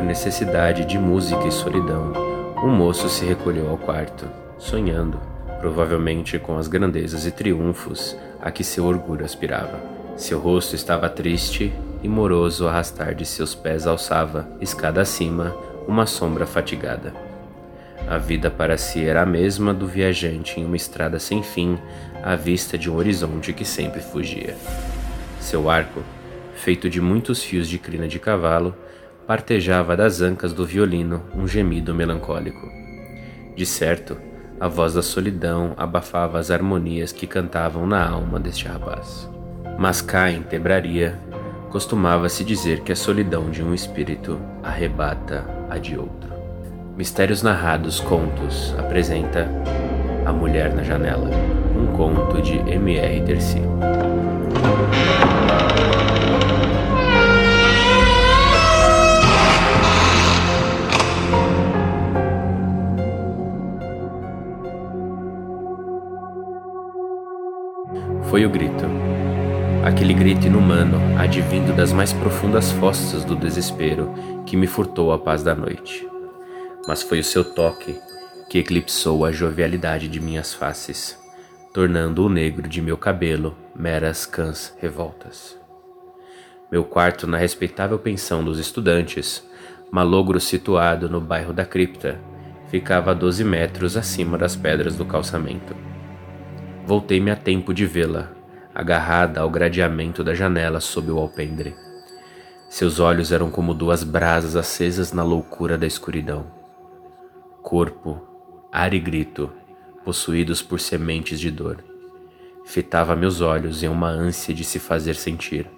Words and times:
por 0.00 0.06
necessidade 0.06 0.86
de 0.86 0.98
música 0.98 1.46
e 1.46 1.52
solidão, 1.52 2.14
o 2.64 2.68
moço 2.68 3.06
se 3.10 3.26
recolheu 3.26 3.68
ao 3.68 3.76
quarto, 3.76 4.26
sonhando, 4.56 5.20
provavelmente 5.60 6.38
com 6.38 6.56
as 6.56 6.68
grandezas 6.68 7.26
e 7.26 7.30
triunfos 7.30 8.16
a 8.40 8.50
que 8.50 8.64
seu 8.64 8.86
orgulho 8.86 9.26
aspirava. 9.26 9.78
Seu 10.16 10.38
rosto 10.38 10.74
estava 10.74 11.10
triste 11.10 11.70
e 12.02 12.08
moroso 12.08 12.66
arrastar 12.66 13.14
de 13.14 13.26
seus 13.26 13.54
pés 13.54 13.86
alçava, 13.86 14.48
escada 14.58 15.02
acima, 15.02 15.54
uma 15.86 16.06
sombra 16.06 16.46
fatigada. 16.46 17.12
A 18.08 18.16
vida 18.16 18.50
para 18.50 18.78
si 18.78 19.04
era 19.04 19.20
a 19.20 19.26
mesma 19.26 19.74
do 19.74 19.86
viajante 19.86 20.58
em 20.58 20.64
uma 20.64 20.76
estrada 20.76 21.18
sem 21.18 21.42
fim, 21.42 21.78
à 22.22 22.34
vista 22.36 22.78
de 22.78 22.90
um 22.90 22.96
horizonte 22.96 23.52
que 23.52 23.66
sempre 23.66 24.00
fugia. 24.00 24.56
Seu 25.38 25.68
arco, 25.68 26.02
feito 26.54 26.88
de 26.88 27.02
muitos 27.02 27.42
fios 27.42 27.68
de 27.68 27.78
crina 27.78 28.08
de 28.08 28.18
cavalo, 28.18 28.74
partejava 29.30 29.96
das 29.96 30.20
ancas 30.20 30.52
do 30.52 30.66
violino 30.66 31.22
um 31.36 31.46
gemido 31.46 31.94
melancólico. 31.94 32.68
De 33.54 33.64
certo, 33.64 34.16
a 34.58 34.66
voz 34.66 34.94
da 34.94 35.02
solidão 35.02 35.72
abafava 35.76 36.36
as 36.36 36.50
harmonias 36.50 37.12
que 37.12 37.28
cantavam 37.28 37.86
na 37.86 38.04
alma 38.04 38.40
deste 38.40 38.66
rapaz. 38.66 39.30
Mas 39.78 40.02
cá 40.02 40.32
em 40.32 40.42
Tebraria, 40.42 41.16
costumava-se 41.70 42.42
dizer 42.42 42.80
que 42.80 42.90
a 42.90 42.96
solidão 42.96 43.52
de 43.52 43.62
um 43.62 43.72
espírito 43.72 44.36
arrebata 44.64 45.44
a 45.70 45.78
de 45.78 45.96
outro. 45.96 46.32
Mistérios 46.96 47.40
Narrados 47.40 48.00
Contos 48.00 48.74
apresenta 48.76 49.48
A 50.26 50.32
Mulher 50.32 50.74
na 50.74 50.82
Janela, 50.82 51.30
um 51.78 51.96
conto 51.96 52.42
de 52.42 52.58
M.R. 52.68 53.20
Terci. 53.20 53.60
Foi 68.30 68.46
o 68.46 68.48
grito. 68.48 68.84
Aquele 69.84 70.14
grito 70.14 70.46
inumano, 70.46 71.00
advindo 71.18 71.74
das 71.74 71.92
mais 71.92 72.12
profundas 72.12 72.70
fossas 72.70 73.24
do 73.24 73.34
desespero, 73.34 74.14
que 74.46 74.56
me 74.56 74.68
furtou 74.68 75.12
a 75.12 75.18
paz 75.18 75.42
da 75.42 75.52
noite. 75.52 76.08
Mas 76.86 77.02
foi 77.02 77.18
o 77.18 77.24
seu 77.24 77.42
toque 77.42 77.98
que 78.48 78.60
eclipsou 78.60 79.24
a 79.24 79.32
jovialidade 79.32 80.06
de 80.06 80.20
minhas 80.20 80.54
faces, 80.54 81.18
tornando 81.74 82.24
o 82.24 82.28
negro 82.28 82.68
de 82.68 82.80
meu 82.80 82.96
cabelo 82.96 83.56
meras 83.74 84.24
cãs 84.26 84.76
revoltas. 84.80 85.58
Meu 86.70 86.84
quarto 86.84 87.26
na 87.26 87.36
respeitável 87.36 87.98
pensão 87.98 88.44
dos 88.44 88.60
estudantes, 88.60 89.42
malogro 89.90 90.38
situado 90.38 91.10
no 91.10 91.20
bairro 91.20 91.52
da 91.52 91.64
Cripta, 91.64 92.20
ficava 92.68 93.10
a 93.10 93.14
doze 93.14 93.42
metros 93.42 93.96
acima 93.96 94.38
das 94.38 94.54
pedras 94.54 94.94
do 94.94 95.04
calçamento. 95.04 95.89
Voltei-me 96.86 97.30
a 97.30 97.36
tempo 97.36 97.72
de 97.72 97.86
vê-la, 97.86 98.32
agarrada 98.74 99.40
ao 99.40 99.50
gradeamento 99.50 100.24
da 100.24 100.34
janela 100.34 100.80
sob 100.80 101.10
o 101.10 101.18
alpendre. 101.18 101.74
Seus 102.68 102.98
olhos 102.98 103.32
eram 103.32 103.50
como 103.50 103.74
duas 103.74 104.02
brasas 104.02 104.56
acesas 104.56 105.12
na 105.12 105.22
loucura 105.22 105.76
da 105.76 105.86
escuridão. 105.86 106.46
Corpo, 107.62 108.20
ar 108.72 108.94
e 108.94 108.98
grito, 108.98 109.52
possuídos 110.04 110.62
por 110.62 110.80
sementes 110.80 111.38
de 111.38 111.50
dor. 111.50 111.84
Fitava 112.64 113.14
meus 113.14 113.40
olhos 113.40 113.82
em 113.82 113.88
uma 113.88 114.08
ânsia 114.08 114.54
de 114.54 114.64
se 114.64 114.78
fazer 114.78 115.14
sentir. 115.14 115.68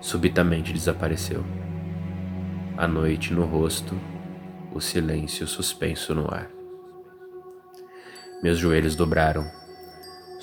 Subitamente 0.00 0.72
desapareceu. 0.72 1.44
A 2.76 2.86
noite 2.86 3.32
no 3.32 3.44
rosto, 3.44 3.98
o 4.74 4.80
silêncio 4.80 5.46
suspenso 5.46 6.14
no 6.14 6.32
ar. 6.32 6.50
Meus 8.42 8.58
joelhos 8.58 8.96
dobraram 8.96 9.61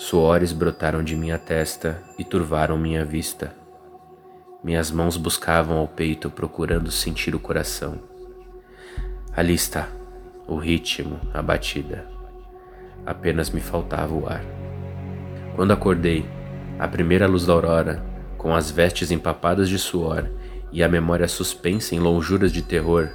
Suores 0.01 0.53
brotaram 0.53 1.03
de 1.03 1.13
minha 1.13 1.37
testa 1.37 2.01
e 2.17 2.23
turvaram 2.23 2.77
minha 2.77 3.03
vista. 3.03 3.53
Minhas 4.63 4.89
mãos 4.89 5.17
buscavam 5.17 5.77
ao 5.77 5.89
peito 5.89 6.29
procurando 6.29 6.89
sentir 6.89 7.35
o 7.35 7.39
coração. 7.39 7.99
Ali 9.35 9.53
está, 9.53 9.89
o 10.47 10.55
ritmo, 10.55 11.19
a 11.33 11.41
batida. 11.41 12.07
Apenas 13.05 13.49
me 13.49 13.59
faltava 13.59 14.15
o 14.15 14.25
ar. 14.25 14.41
Quando 15.53 15.73
acordei, 15.73 16.25
a 16.79 16.87
primeira 16.87 17.27
luz 17.27 17.45
da 17.45 17.51
aurora, 17.51 18.01
com 18.37 18.55
as 18.55 18.71
vestes 18.71 19.11
empapadas 19.11 19.67
de 19.67 19.77
suor 19.77 20.29
e 20.71 20.81
a 20.81 20.87
memória 20.87 21.27
suspensa 21.27 21.93
em 21.93 21.99
lonjuras 21.99 22.53
de 22.53 22.61
terror, 22.61 23.09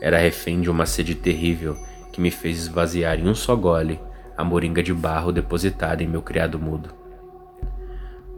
era 0.00 0.16
refém 0.16 0.60
de 0.60 0.70
uma 0.70 0.86
sede 0.86 1.16
terrível 1.16 1.76
que 2.12 2.20
me 2.20 2.30
fez 2.30 2.56
esvaziar 2.58 3.18
em 3.18 3.28
um 3.28 3.34
só 3.34 3.56
gole 3.56 3.98
a 4.36 4.44
moringa 4.44 4.82
de 4.82 4.92
barro 4.92 5.32
depositada 5.32 6.02
em 6.02 6.06
meu 6.06 6.22
criado 6.22 6.58
mudo. 6.58 6.90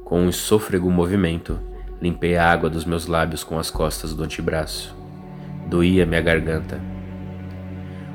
Com 0.04 0.22
um 0.22 0.30
sôfrego 0.30 0.90
movimento, 0.90 1.58
limpei 2.00 2.36
a 2.36 2.48
água 2.48 2.70
dos 2.70 2.84
meus 2.84 3.06
lábios 3.06 3.42
com 3.42 3.58
as 3.58 3.70
costas 3.70 4.14
do 4.14 4.22
antebraço. 4.22 4.94
Doía 5.66 6.06
minha 6.06 6.20
garganta. 6.20 6.80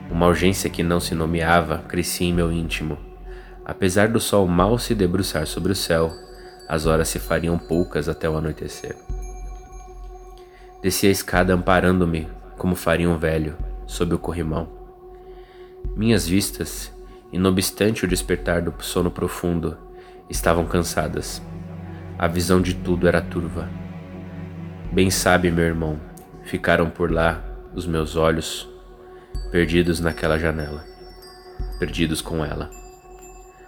Uma 0.09 0.28
urgência 0.28 0.69
que 0.69 0.84
não 0.84 1.00
se 1.00 1.16
nomeava 1.16 1.80
crescia 1.80 2.28
em 2.28 2.34
meu 2.34 2.52
íntimo. 2.52 2.97
Apesar 3.66 4.08
do 4.08 4.19
sol 4.19 4.48
mal 4.48 4.78
se 4.78 4.96
debruçar 4.96 5.46
sobre 5.48 5.72
o 5.72 5.75
céu, 5.75 6.12
as 6.68 6.86
horas 6.86 7.09
se 7.09 7.19
fariam 7.19 7.58
poucas 7.58 8.08
até 8.08 8.30
o 8.30 8.38
anoitecer. 8.38 8.96
Desci 10.81 11.08
a 11.08 11.12
escada 11.12 11.53
amparando-me, 11.53 12.28
como 12.58 12.75
faria 12.75 13.09
um 13.09 13.18
velho, 13.18 13.56
sob 13.86 14.16
o 14.16 14.19
corrimão. 14.19 14.69
Minhas 15.96 16.28
vistas, 16.28 16.92
e, 17.31 17.40
não 17.40 17.50
obstante 17.50 18.03
o 18.03 18.08
despertar 18.08 18.62
do 18.62 18.74
sono 18.84 19.09
profundo, 19.09 19.78
estavam 20.30 20.66
cansadas. 20.66 21.42
A 22.18 22.28
visão 22.28 22.62
de 22.62 22.74
tudo 22.74 23.08
era 23.08 23.22
turva. 23.22 23.69
Bem 24.92 25.09
sabe, 25.09 25.50
meu 25.50 25.64
irmão, 25.64 26.00
ficaram 26.44 26.90
por 26.90 27.12
lá 27.12 27.44
os 27.74 27.88
meus 27.88 28.16
olhos, 28.16 28.69
perdidos 29.52 30.00
naquela 30.00 30.38
janela, 30.38 30.84
perdidos 31.80 32.22
com 32.22 32.44
ela. 32.44 32.69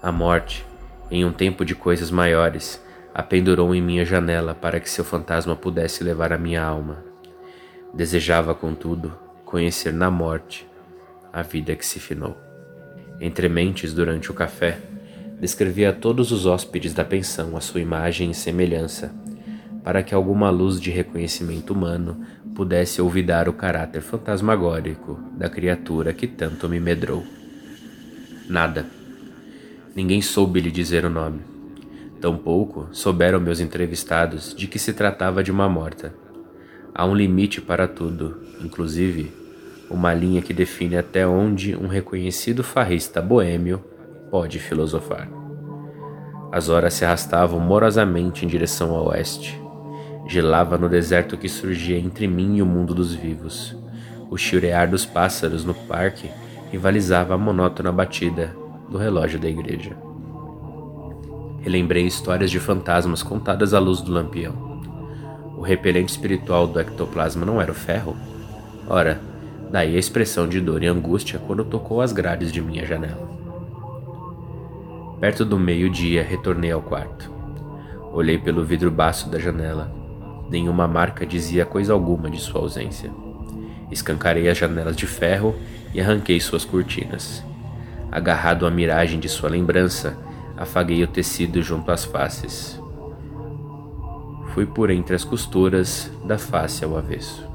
A 0.01 0.11
morte, 0.11 0.65
em 1.09 1.23
um 1.23 1.31
tempo 1.31 1.63
de 1.63 1.73
coisas 1.73 2.11
maiores, 2.11 2.83
a 3.13 3.23
pendurou 3.23 3.73
em 3.73 3.81
minha 3.81 4.05
janela 4.05 4.53
para 4.53 4.79
que 4.79 4.89
seu 4.89 5.05
fantasma 5.05 5.55
pudesse 5.55 6.03
levar 6.03 6.33
a 6.33 6.37
minha 6.37 6.61
alma. 6.61 7.03
Desejava, 7.93 8.53
contudo, 8.53 9.17
conhecer 9.45 9.93
na 9.93 10.09
morte 10.09 10.67
a 11.31 11.41
vida 11.41 11.75
que 11.75 11.85
se 11.85 11.99
finou 11.99 12.52
entre 13.23 13.47
mentes 13.47 13.93
durante 13.93 14.29
o 14.29 14.33
café, 14.33 14.77
descrevia 15.39 15.91
a 15.91 15.93
todos 15.93 16.33
os 16.33 16.45
hóspedes 16.45 16.93
da 16.93 17.05
pensão 17.05 17.55
a 17.55 17.61
sua 17.61 17.79
imagem 17.79 18.31
e 18.31 18.33
semelhança, 18.33 19.15
para 19.81 20.03
que 20.03 20.13
alguma 20.13 20.49
luz 20.49 20.79
de 20.79 20.91
reconhecimento 20.91 21.71
humano 21.71 22.19
pudesse 22.53 23.01
olvidar 23.01 23.47
o 23.47 23.53
caráter 23.53 24.01
fantasmagórico 24.01 25.17
da 25.37 25.49
criatura 25.49 26.13
que 26.13 26.27
tanto 26.27 26.67
me 26.67 26.81
medrou. 26.81 27.25
Nada. 28.49 28.85
Ninguém 29.95 30.21
soube 30.21 30.59
lhe 30.59 30.69
dizer 30.69 31.05
o 31.05 31.09
nome. 31.09 31.39
Tampouco 32.19 32.89
souberam 32.91 33.39
meus 33.39 33.61
entrevistados 33.61 34.53
de 34.53 34.67
que 34.67 34.77
se 34.77 34.91
tratava 34.91 35.41
de 35.41 35.49
uma 35.49 35.69
morta. 35.69 36.13
Há 36.93 37.05
um 37.05 37.15
limite 37.15 37.61
para 37.61 37.87
tudo, 37.87 38.41
inclusive 38.61 39.42
uma 39.89 40.13
linha 40.13 40.41
que 40.41 40.53
define 40.53 40.97
até 40.97 41.27
onde 41.27 41.75
um 41.75 41.87
reconhecido 41.87 42.63
farrista 42.63 43.21
boêmio 43.21 43.83
pode 44.29 44.59
filosofar. 44.59 45.29
As 46.51 46.69
horas 46.69 46.93
se 46.93 47.03
arrastavam 47.03 47.59
morosamente 47.59 48.45
em 48.45 48.47
direção 48.47 48.95
ao 48.95 49.07
oeste. 49.07 49.59
Gelava 50.27 50.77
no 50.77 50.87
deserto 50.87 51.37
que 51.37 51.49
surgia 51.49 51.97
entre 51.97 52.27
mim 52.27 52.57
e 52.57 52.61
o 52.61 52.65
mundo 52.65 52.93
dos 52.93 53.13
vivos. 53.13 53.75
O 54.29 54.37
chiurear 54.37 54.89
dos 54.89 55.05
pássaros 55.05 55.65
no 55.65 55.73
parque 55.73 56.29
rivalizava 56.71 57.33
a 57.33 57.37
monótona 57.37 57.91
batida 57.91 58.55
do 58.89 58.97
relógio 58.97 59.39
da 59.39 59.49
igreja. 59.49 59.95
Relembrei 61.61 62.05
histórias 62.05 62.51
de 62.51 62.59
fantasmas 62.59 63.23
contadas 63.23 63.73
à 63.73 63.79
luz 63.79 64.01
do 64.01 64.11
lampião. 64.11 64.81
O 65.57 65.61
repelente 65.61 66.09
espiritual 66.09 66.67
do 66.67 66.79
ectoplasma 66.79 67.45
não 67.45 67.61
era 67.61 67.71
o 67.71 67.75
ferro? 67.75 68.15
Ora, 68.87 69.21
Daí 69.73 69.95
a 69.95 69.99
expressão 69.99 70.47
de 70.47 70.61
dor 70.61 70.83
e 70.83 70.85
angústia 70.85 71.39
quando 71.39 71.65
tocou 71.65 71.99
as 71.99 72.13
grades 72.13 72.51
de 72.51 72.61
minha 72.61 72.85
janela. 72.85 73.27
Perto 75.19 75.43
do 75.43 75.57
meio-dia, 75.57 76.21
retornei 76.21 76.71
ao 76.71 76.79
quarto. 76.79 77.31
Olhei 78.11 78.37
pelo 78.37 78.63
vidro 78.63 78.91
baço 78.91 79.31
da 79.31 79.39
janela. 79.39 79.91
Nenhuma 80.47 80.87
marca 80.87 81.25
dizia 81.25 81.65
coisa 81.65 81.91
alguma 81.91 82.29
de 82.29 82.39
sua 82.39 82.61
ausência. 82.61 83.09
Escancarei 83.89 84.47
as 84.47 84.59
janelas 84.59 84.95
de 84.95 85.07
ferro 85.07 85.55
e 85.91 85.99
arranquei 85.99 86.39
suas 86.39 86.63
cortinas. 86.63 87.43
Agarrado 88.11 88.67
à 88.67 88.69
miragem 88.69 89.19
de 89.19 89.27
sua 89.27 89.49
lembrança, 89.49 90.15
afaguei 90.55 91.03
o 91.03 91.07
tecido 91.07 91.63
junto 91.63 91.91
às 91.91 92.05
faces. 92.05 92.79
Fui 94.53 94.67
por 94.67 94.91
entre 94.91 95.15
as 95.15 95.23
costuras 95.23 96.11
da 96.23 96.37
face 96.37 96.85
ao 96.85 96.95
avesso. 96.95 97.52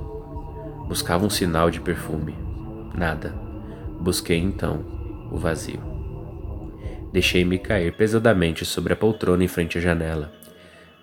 Buscava 0.88 1.26
um 1.26 1.28
sinal 1.28 1.70
de 1.70 1.82
perfume. 1.82 2.34
Nada. 2.94 3.34
Busquei 4.00 4.38
então 4.38 4.86
o 5.30 5.36
vazio. 5.36 5.82
Deixei-me 7.12 7.58
cair 7.58 7.92
pesadamente 7.92 8.64
sobre 8.64 8.94
a 8.94 8.96
poltrona 8.96 9.44
em 9.44 9.48
frente 9.48 9.76
à 9.76 9.82
janela, 9.82 10.32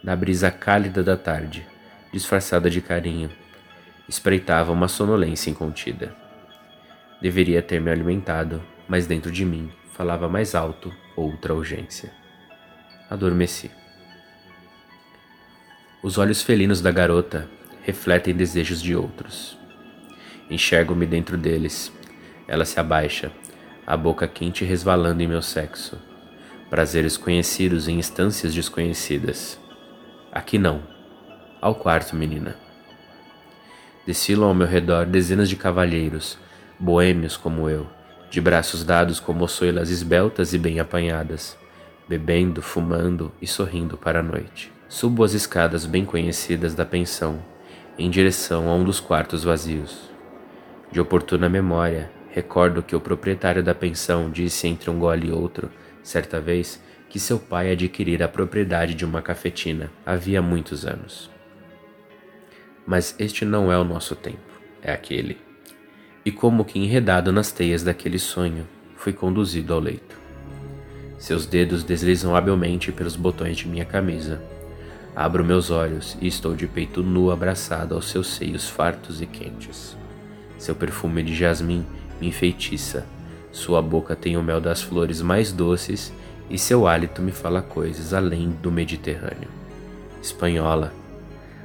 na 0.03 0.15
brisa 0.15 0.49
cálida 0.49 1.03
da 1.03 1.15
tarde, 1.15 1.67
disfarçada 2.11 2.67
de 2.67 2.81
carinho. 2.81 3.29
Espreitava 4.09 4.71
uma 4.71 4.87
sonolência 4.87 5.51
incontida. 5.51 6.15
Deveria 7.21 7.61
ter 7.61 7.79
me 7.79 7.91
alimentado, 7.91 8.63
mas 8.87 9.05
dentro 9.05 9.31
de 9.31 9.45
mim 9.45 9.69
falava 9.93 10.27
mais 10.27 10.55
alto 10.55 10.91
outra 11.15 11.53
urgência. 11.53 12.11
Adormeci. 13.07 13.69
Os 16.01 16.17
olhos 16.17 16.41
felinos 16.41 16.81
da 16.81 16.91
garota 16.91 17.47
refletem 17.83 18.33
desejos 18.33 18.81
de 18.81 18.95
outros. 18.95 19.63
Enxergo-me 20.49 21.05
dentro 21.05 21.37
deles. 21.37 21.91
Ela 22.47 22.65
se 22.65 22.79
abaixa, 22.79 23.31
a 23.85 23.97
boca 23.97 24.27
quente 24.27 24.63
resvalando 24.63 25.21
em 25.21 25.27
meu 25.27 25.41
sexo. 25.41 25.97
Prazeres 26.69 27.17
conhecidos 27.17 27.87
em 27.87 27.97
instâncias 27.97 28.53
desconhecidas. 28.53 29.59
Aqui 30.31 30.57
não. 30.57 30.83
Ao 31.61 31.73
quarto, 31.73 32.15
menina. 32.15 32.55
Desfilam 34.05 34.49
ao 34.49 34.53
meu 34.53 34.67
redor 34.67 35.05
dezenas 35.05 35.49
de 35.49 35.55
cavalheiros, 35.55 36.37
boêmios 36.79 37.37
como 37.37 37.69
eu, 37.69 37.87
de 38.29 38.39
braços 38.39 38.83
dados 38.83 39.19
com 39.19 39.33
moçoilas 39.33 39.89
esbeltas 39.89 40.53
e 40.53 40.59
bem 40.59 40.79
apanhadas, 40.79 41.57
bebendo, 42.07 42.61
fumando 42.61 43.31
e 43.41 43.47
sorrindo 43.47 43.97
para 43.97 44.19
a 44.19 44.23
noite. 44.23 44.71
Subo 44.87 45.23
as 45.23 45.33
escadas 45.33 45.85
bem 45.85 46.05
conhecidas 46.05 46.75
da 46.75 46.85
pensão, 46.85 47.39
em 47.97 48.09
direção 48.09 48.69
a 48.69 48.75
um 48.75 48.83
dos 48.83 48.99
quartos 48.99 49.43
vazios. 49.43 50.14
De 50.95 51.01
oportuna 51.01 51.49
memória, 51.49 52.09
recordo 52.29 52.81
que 52.81 52.95
o 52.95 53.01
proprietário 53.01 53.61
da 53.61 53.75
pensão 53.75 54.31
disse 54.31 54.65
entre 54.65 54.89
um 54.89 54.97
gole 54.97 55.27
e 55.27 55.29
outro, 55.29 55.69
certa 56.01 56.39
vez, 56.39 56.81
que 57.09 57.19
seu 57.19 57.37
pai 57.37 57.69
adquirira 57.69 58.23
a 58.23 58.29
propriedade 58.29 58.95
de 58.95 59.03
uma 59.03 59.21
cafetina 59.21 59.91
havia 60.05 60.41
muitos 60.41 60.85
anos. 60.85 61.29
Mas 62.87 63.13
este 63.19 63.43
não 63.43 63.69
é 63.69 63.77
o 63.77 63.83
nosso 63.83 64.15
tempo, 64.15 64.39
é 64.81 64.93
aquele 64.93 65.37
e, 66.23 66.31
como 66.31 66.63
que 66.63 66.79
enredado 66.79 67.29
nas 67.29 67.51
teias 67.51 67.83
daquele 67.83 68.17
sonho, 68.17 68.65
fui 68.95 69.11
conduzido 69.11 69.73
ao 69.73 69.81
leito. 69.81 70.17
Seus 71.17 71.45
dedos 71.45 71.83
deslizam 71.83 72.33
habilmente 72.33 72.93
pelos 72.93 73.17
botões 73.17 73.57
de 73.57 73.67
minha 73.67 73.83
camisa. 73.83 74.41
Abro 75.13 75.43
meus 75.43 75.69
olhos 75.69 76.17
e 76.21 76.27
estou 76.27 76.55
de 76.55 76.67
peito 76.67 77.03
nu 77.03 77.31
abraçado 77.31 77.95
aos 77.95 78.07
seus 78.09 78.27
seios 78.27 78.69
fartos 78.69 79.21
e 79.21 79.25
quentes. 79.25 80.04
Seu 80.57 80.75
perfume 80.75 81.23
de 81.23 81.35
jasmim 81.35 81.85
me 82.19 82.27
enfeitiça. 82.27 83.05
Sua 83.51 83.81
boca 83.81 84.15
tem 84.15 84.37
o 84.37 84.43
mel 84.43 84.59
das 84.59 84.81
flores 84.81 85.21
mais 85.21 85.51
doces 85.51 86.13
e 86.49 86.57
seu 86.57 86.87
hálito 86.87 87.21
me 87.21 87.31
fala 87.31 87.61
coisas 87.61 88.13
além 88.13 88.49
do 88.61 88.71
Mediterrâneo. 88.71 89.49
Espanhola. 90.21 90.93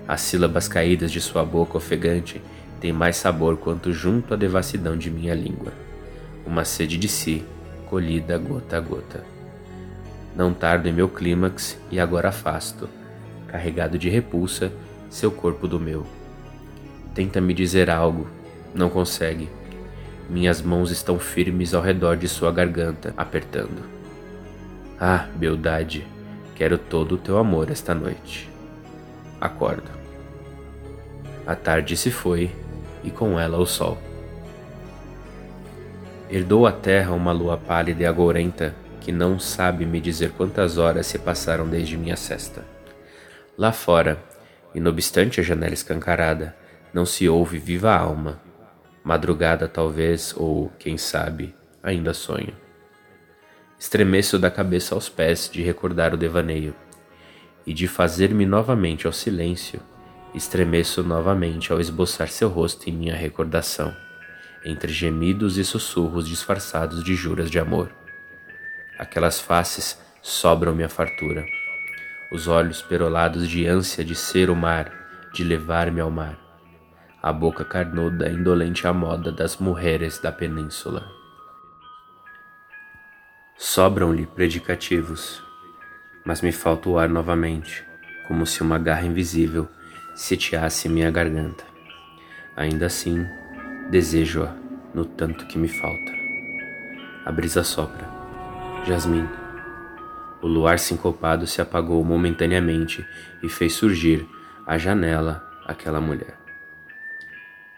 As 0.06 0.20
sílabas 0.22 0.66
caídas 0.66 1.12
de 1.12 1.20
sua 1.20 1.44
boca 1.44 1.76
ofegante 1.76 2.40
tem 2.80 2.92
mais 2.92 3.16
sabor 3.16 3.56
quanto 3.56 3.92
junto 3.92 4.34
à 4.34 4.36
devassidão 4.36 4.96
de 4.96 5.10
minha 5.10 5.34
língua. 5.34 5.72
Uma 6.46 6.64
sede 6.64 6.96
de 6.96 7.08
si, 7.08 7.44
colhida 7.86 8.38
gota 8.38 8.76
a 8.76 8.80
gota. 8.80 9.24
Não 10.34 10.54
tardo 10.54 10.88
em 10.88 10.92
meu 10.92 11.08
clímax 11.08 11.78
e 11.90 12.00
agora 12.00 12.28
afasto, 12.28 12.88
carregado 13.48 13.98
de 13.98 14.08
repulsa, 14.08 14.72
seu 15.08 15.30
corpo 15.30 15.68
do 15.68 15.78
meu. 15.78 16.06
Tenta 17.14 17.40
me 17.40 17.52
dizer 17.52 17.90
algo, 17.90 18.28
não 18.74 18.88
consegue. 18.88 19.48
Minhas 20.28 20.62
mãos 20.62 20.90
estão 20.90 21.18
firmes 21.18 21.74
ao 21.74 21.82
redor 21.82 22.16
de 22.16 22.28
sua 22.28 22.52
garganta, 22.52 23.12
apertando. 23.16 23.82
Ah, 24.98 25.26
beldade, 25.34 26.06
quero 26.54 26.78
todo 26.78 27.16
o 27.16 27.18
teu 27.18 27.38
amor 27.38 27.70
esta 27.70 27.94
noite. 27.94 28.48
Acordo. 29.40 29.90
A 31.46 31.56
tarde 31.56 31.96
se 31.96 32.10
foi 32.10 32.52
e 33.02 33.10
com 33.10 33.40
ela 33.40 33.58
o 33.58 33.66
sol. 33.66 33.98
Herdou 36.30 36.66
a 36.66 36.72
terra 36.72 37.12
uma 37.12 37.32
lua 37.32 37.56
pálida 37.56 38.02
e 38.02 38.06
agourenta 38.06 38.74
que 39.00 39.10
não 39.10 39.38
sabe 39.40 39.84
me 39.86 40.00
dizer 40.00 40.32
quantas 40.32 40.78
horas 40.78 41.06
se 41.06 41.18
passaram 41.18 41.66
desde 41.66 41.96
minha 41.96 42.16
cesta. 42.16 42.64
Lá 43.58 43.72
fora, 43.72 44.22
e 44.74 44.78
não 44.78 44.90
obstante 44.90 45.40
a 45.40 45.42
janela 45.42 45.74
escancarada, 45.74 46.54
não 46.92 47.04
se 47.04 47.28
ouve 47.28 47.58
viva 47.58 47.92
alma. 47.92 48.40
Madrugada 49.02 49.66
talvez, 49.66 50.34
ou, 50.36 50.70
quem 50.78 50.96
sabe, 50.98 51.54
ainda 51.82 52.12
sonho. 52.12 52.54
Estremeço 53.78 54.38
da 54.38 54.50
cabeça 54.50 54.94
aos 54.94 55.08
pés 55.08 55.48
de 55.50 55.62
recordar 55.62 56.12
o 56.12 56.16
devaneio, 56.16 56.74
e 57.66 57.72
de 57.72 57.86
fazer-me 57.86 58.46
novamente 58.46 59.06
ao 59.06 59.12
silêncio 59.12 59.80
Estremeço 60.32 61.02
novamente 61.02 61.72
ao 61.72 61.80
esboçar 61.80 62.28
seu 62.28 62.48
rosto 62.48 62.88
em 62.88 62.92
minha 62.92 63.16
recordação, 63.16 63.94
entre 64.64 64.92
gemidos 64.92 65.58
e 65.58 65.64
sussurros 65.64 66.28
disfarçados 66.28 67.02
de 67.02 67.16
juras 67.16 67.50
de 67.50 67.58
amor. 67.58 67.90
Aquelas 68.96 69.40
faces 69.40 70.00
sobram 70.22 70.72
minha 70.72 70.88
fartura, 70.88 71.44
os 72.30 72.46
olhos 72.46 72.80
perolados 72.80 73.48
de 73.48 73.66
ânsia 73.66 74.04
de 74.04 74.14
ser 74.14 74.50
o 74.50 74.54
mar, 74.54 74.92
de 75.32 75.42
levar-me 75.42 76.00
ao 76.00 76.12
mar, 76.12 76.38
a 77.22 77.32
boca 77.32 77.64
carnuda 77.64 78.30
indolente 78.30 78.86
à 78.86 78.92
moda 78.92 79.30
das 79.30 79.58
mulheres 79.58 80.18
da 80.18 80.32
península. 80.32 81.06
Sobram-lhe 83.56 84.26
predicativos, 84.26 85.42
mas 86.24 86.40
me 86.40 86.50
falta 86.50 86.88
o 86.88 86.98
ar 86.98 87.10
novamente, 87.10 87.84
como 88.26 88.46
se 88.46 88.62
uma 88.62 88.78
garra 88.78 89.04
invisível 89.04 89.68
sitiasse 90.14 90.88
minha 90.88 91.10
garganta. 91.10 91.62
Ainda 92.56 92.86
assim, 92.86 93.26
desejo-a 93.90 94.54
no 94.94 95.04
tanto 95.04 95.46
que 95.46 95.58
me 95.58 95.68
falta. 95.68 96.12
A 97.26 97.30
brisa 97.30 97.62
sopra. 97.62 98.08
Jasmim. 98.86 99.28
O 100.40 100.46
luar 100.46 100.78
sincopado 100.78 101.46
se 101.46 101.60
apagou 101.60 102.02
momentaneamente 102.02 103.06
e 103.42 103.48
fez 103.48 103.74
surgir 103.74 104.26
à 104.66 104.78
janela 104.78 105.46
aquela 105.66 106.00
mulher. 106.00 106.39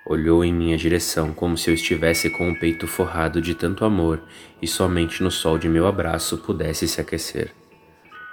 Olhou 0.04 0.44
em 0.44 0.52
minha 0.52 0.76
direção 0.76 1.32
como 1.32 1.56
se 1.56 1.70
eu 1.70 1.74
estivesse 1.74 2.28
com 2.28 2.50
o 2.50 2.58
peito 2.58 2.88
forrado 2.88 3.40
de 3.40 3.54
tanto 3.54 3.84
amor 3.84 4.20
e 4.60 4.66
somente 4.66 5.22
no 5.22 5.30
sol 5.30 5.56
de 5.56 5.68
meu 5.68 5.86
abraço 5.86 6.38
pudesse 6.38 6.88
se 6.88 7.00
aquecer. 7.00 7.54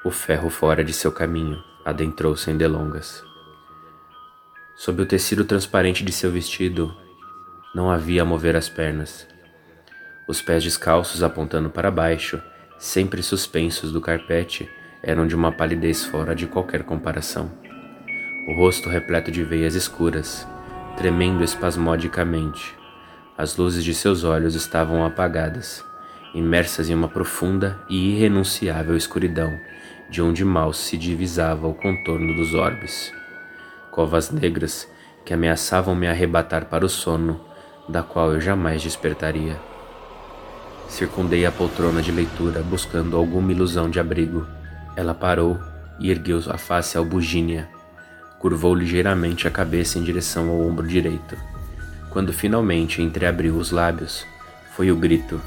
O 0.03 0.09
ferro 0.09 0.49
fora 0.49 0.83
de 0.83 0.91
seu 0.91 1.11
caminho 1.11 1.61
adentrou 1.85 2.35
sem 2.35 2.57
delongas. 2.57 3.23
Sob 4.75 5.01
o 5.03 5.05
tecido 5.05 5.45
transparente 5.45 6.03
de 6.03 6.11
seu 6.11 6.31
vestido, 6.31 6.91
não 7.75 7.91
havia 7.91 8.23
a 8.23 8.25
mover 8.25 8.55
as 8.55 8.67
pernas. 8.67 9.27
Os 10.27 10.41
pés 10.41 10.63
descalços 10.63 11.21
apontando 11.21 11.69
para 11.69 11.91
baixo, 11.91 12.41
sempre 12.79 13.21
suspensos 13.21 13.91
do 13.91 14.01
carpete, 14.01 14.67
eram 15.03 15.27
de 15.27 15.35
uma 15.35 15.51
palidez 15.51 16.03
fora 16.03 16.33
de 16.33 16.47
qualquer 16.47 16.83
comparação. 16.83 17.51
O 18.47 18.53
rosto 18.55 18.89
repleto 18.89 19.29
de 19.29 19.43
veias 19.43 19.75
escuras, 19.75 20.47
tremendo 20.97 21.43
espasmodicamente. 21.43 22.75
As 23.37 23.55
luzes 23.57 23.83
de 23.83 23.93
seus 23.93 24.23
olhos 24.23 24.55
estavam 24.55 25.05
apagadas, 25.05 25.83
imersas 26.33 26.89
em 26.89 26.93
uma 26.93 27.07
profunda 27.07 27.79
e 27.89 28.15
irrenunciável 28.15 28.95
escuridão, 28.95 29.57
de 30.09 30.21
onde 30.21 30.43
mal 30.43 30.73
se 30.73 30.97
divisava 30.97 31.67
o 31.67 31.73
contorno 31.73 32.35
dos 32.35 32.53
orbes 32.53 33.17
covas 33.99 34.31
negras 34.31 34.87
que 35.25 35.33
ameaçavam 35.33 35.93
me 35.93 36.07
arrebatar 36.07 36.67
para 36.67 36.85
o 36.85 36.89
sono, 36.89 37.41
da 37.87 38.01
qual 38.01 38.31
eu 38.31 38.39
jamais 38.39 38.81
despertaria. 38.81 39.59
Circundei 40.87 41.45
a 41.45 41.51
poltrona 41.51 42.01
de 42.01 42.09
leitura 42.09 42.63
buscando 42.63 43.17
alguma 43.17 43.51
ilusão 43.51 43.89
de 43.89 43.99
abrigo. 43.99 44.47
Ela 44.95 45.13
parou 45.13 45.59
e 45.99 46.09
ergueu 46.09 46.39
a 46.49 46.57
face 46.57 46.97
ao 46.97 47.03
bugínia. 47.03 47.69
Curvou 48.39 48.73
ligeiramente 48.73 49.47
a 49.47 49.51
cabeça 49.51 49.99
em 49.99 50.03
direção 50.03 50.49
ao 50.49 50.61
ombro 50.61 50.87
direito. 50.87 51.37
Quando 52.09 52.33
finalmente 52.33 53.01
entreabriu 53.01 53.55
os 53.55 53.69
lábios, 53.69 54.25
foi 54.75 54.91
o 54.91 54.95
grito, 54.95 55.39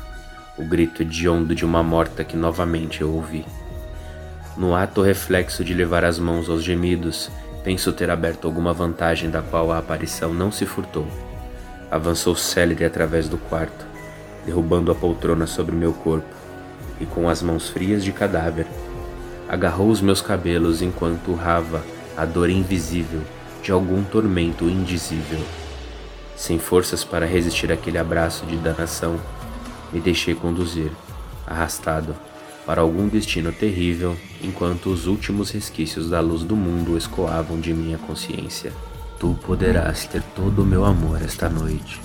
o 0.56 0.64
grito 0.64 1.02
hediondo 1.02 1.54
de 1.54 1.64
uma 1.64 1.82
morta 1.82 2.22
que 2.22 2.36
novamente 2.36 3.00
eu 3.00 3.10
ouvi. 3.10 3.44
No 4.56 4.76
ato 4.76 5.02
reflexo 5.02 5.64
de 5.64 5.74
levar 5.74 6.04
as 6.04 6.18
mãos 6.18 6.48
aos 6.48 6.62
gemidos, 6.62 7.30
Penso 7.64 7.92
ter 7.92 8.10
aberto 8.10 8.46
alguma 8.46 8.72
vantagem 8.72 9.30
da 9.30 9.40
qual 9.40 9.70
a 9.70 9.78
aparição 9.78 10.34
não 10.34 10.50
se 10.50 10.66
furtou. 10.66 11.06
Avançou 11.90 12.34
célere 12.34 12.84
através 12.84 13.28
do 13.28 13.38
quarto, 13.38 13.86
derrubando 14.44 14.90
a 14.90 14.94
poltrona 14.94 15.46
sobre 15.46 15.76
meu 15.76 15.92
corpo, 15.92 16.34
e 17.00 17.06
com 17.06 17.28
as 17.28 17.40
mãos 17.40 17.68
frias 17.68 18.02
de 18.02 18.10
cadáver, 18.10 18.66
agarrou 19.48 19.88
os 19.88 20.00
meus 20.00 20.20
cabelos 20.20 20.82
enquanto 20.82 21.30
urrava 21.30 21.84
a 22.16 22.24
dor 22.24 22.50
invisível 22.50 23.22
de 23.62 23.70
algum 23.70 24.02
tormento 24.02 24.64
indizível. 24.64 25.40
Sem 26.36 26.58
forças 26.58 27.04
para 27.04 27.26
resistir 27.26 27.70
àquele 27.70 27.98
abraço 27.98 28.44
de 28.46 28.56
danação, 28.56 29.20
me 29.92 30.00
deixei 30.00 30.34
conduzir, 30.34 30.90
arrastado, 31.46 32.16
para 32.66 32.80
algum 32.80 33.08
destino 33.08 33.52
terrível, 33.52 34.16
enquanto 34.42 34.86
os 34.86 35.06
últimos 35.06 35.50
resquícios 35.50 36.10
da 36.10 36.20
luz 36.20 36.42
do 36.42 36.56
mundo 36.56 36.96
escoavam 36.96 37.60
de 37.60 37.72
minha 37.72 37.98
consciência. 37.98 38.72
Tu 39.18 39.36
poderás 39.46 40.06
ter 40.06 40.22
todo 40.34 40.62
o 40.62 40.66
meu 40.66 40.84
amor 40.84 41.20
esta 41.22 41.48
noite. 41.48 42.00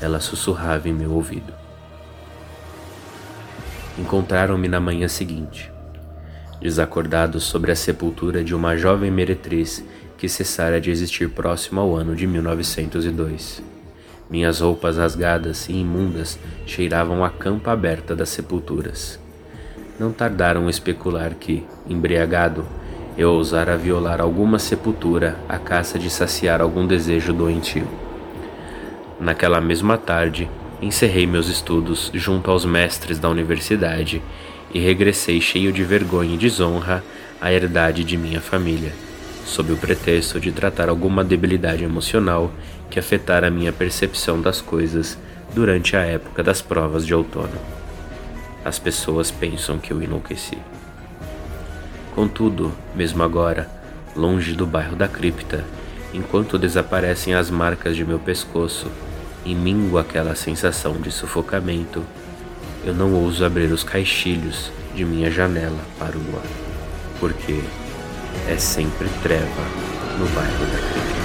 Ela 0.00 0.20
sussurrava 0.20 0.88
em 0.88 0.92
meu 0.92 1.12
ouvido. 1.12 1.52
Encontraram-me 3.98 4.68
na 4.68 4.78
manhã 4.78 5.08
seguinte, 5.08 5.72
desacordados 6.60 7.44
sobre 7.44 7.70
a 7.70 7.76
sepultura 7.76 8.42
de 8.42 8.54
uma 8.54 8.76
jovem 8.76 9.10
meretriz 9.10 9.84
que 10.16 10.28
cessara 10.28 10.80
de 10.80 10.90
existir 10.90 11.28
próximo 11.28 11.80
ao 11.80 11.94
ano 11.94 12.16
de 12.16 12.26
1902. 12.26 13.62
Minhas 14.28 14.60
roupas 14.60 14.98
rasgadas 14.98 15.68
e 15.68 15.72
imundas 15.72 16.38
cheiravam 16.66 17.24
a 17.24 17.30
campa 17.30 17.72
aberta 17.72 18.14
das 18.14 18.28
sepulturas. 18.28 19.18
Não 19.98 20.12
tardaram 20.12 20.66
a 20.66 20.70
especular 20.70 21.34
que, 21.34 21.64
embriagado, 21.88 22.66
eu 23.16 23.32
ousara 23.32 23.76
violar 23.76 24.20
alguma 24.20 24.58
sepultura 24.58 25.36
à 25.48 25.58
caça 25.58 25.98
de 25.98 26.10
saciar 26.10 26.60
algum 26.60 26.86
desejo 26.86 27.32
doentio. 27.32 27.86
Naquela 29.18 29.60
mesma 29.60 29.98
tarde, 29.98 30.48
encerrei 30.80 31.26
meus 31.26 31.48
estudos 31.48 32.10
junto 32.14 32.50
aos 32.50 32.64
mestres 32.64 33.18
da 33.18 33.28
universidade 33.28 34.22
e 34.72 34.78
regressei 34.78 35.40
cheio 35.40 35.72
de 35.72 35.82
vergonha 35.82 36.34
e 36.34 36.38
desonra 36.38 37.02
à 37.40 37.52
herdade 37.52 38.04
de 38.04 38.16
minha 38.16 38.40
família 38.40 38.92
sob 39.48 39.72
o 39.72 39.76
pretexto 39.78 40.38
de 40.38 40.52
tratar 40.52 40.90
alguma 40.90 41.24
debilidade 41.24 41.82
emocional 41.82 42.52
que 42.90 42.98
afetara 42.98 43.48
a 43.48 43.50
minha 43.50 43.72
percepção 43.72 44.40
das 44.40 44.60
coisas 44.60 45.16
durante 45.54 45.96
a 45.96 46.00
época 46.00 46.42
das 46.42 46.60
provas 46.60 47.06
de 47.06 47.14
outono. 47.14 47.58
As 48.62 48.78
pessoas 48.78 49.30
pensam 49.30 49.78
que 49.78 49.90
eu 49.90 50.02
enlouqueci. 50.02 50.58
Contudo, 52.14 52.72
mesmo 52.94 53.22
agora, 53.22 53.70
longe 54.14 54.52
do 54.52 54.66
bairro 54.66 54.94
da 54.94 55.08
cripta, 55.08 55.64
enquanto 56.12 56.58
desaparecem 56.58 57.34
as 57.34 57.50
marcas 57.50 57.96
de 57.96 58.04
meu 58.04 58.18
pescoço 58.18 58.90
e 59.46 59.54
mingua 59.54 60.02
aquela 60.02 60.34
sensação 60.34 61.00
de 61.00 61.10
sufocamento, 61.10 62.02
eu 62.84 62.94
não 62.94 63.12
ouso 63.12 63.44
abrir 63.44 63.72
os 63.72 63.82
caixilhos 63.84 64.70
de 64.94 65.04
minha 65.04 65.30
janela 65.30 65.80
para 65.98 66.16
o 66.16 66.20
luar, 66.20 66.46
porque 67.20 67.60
é 68.48 68.56
sempre 68.56 69.08
treva 69.22 69.62
no 70.18 70.26
bairro 70.28 70.66
da. 70.66 71.17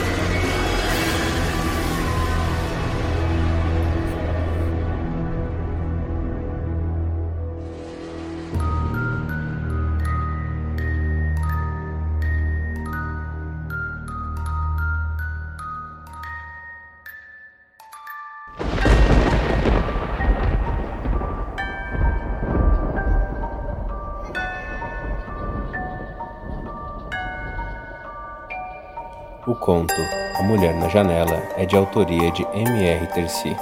O 29.45 29.53
conto 29.53 30.01
A 30.35 30.41
Mulher 30.41 30.73
na 30.73 30.87
Janela 30.87 31.43
é 31.57 31.65
de 31.65 31.75
autoria 31.75 32.31
de 32.31 32.47
M.R. 32.53 33.07
Terci. 33.07 33.53